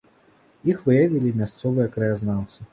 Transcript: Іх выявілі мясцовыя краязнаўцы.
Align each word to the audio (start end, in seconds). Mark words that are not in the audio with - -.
Іх 0.73 0.79
выявілі 0.87 1.37
мясцовыя 1.43 1.87
краязнаўцы. 1.95 2.59